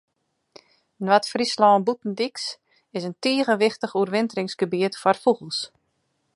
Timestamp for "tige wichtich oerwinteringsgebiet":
3.23-4.93